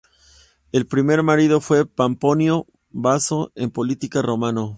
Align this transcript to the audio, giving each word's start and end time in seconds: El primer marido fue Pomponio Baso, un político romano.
El 0.71 0.87
primer 0.87 1.21
marido 1.21 1.61
fue 1.61 1.85
Pomponio 1.85 2.65
Baso, 2.89 3.51
un 3.55 3.69
político 3.69 4.23
romano. 4.23 4.69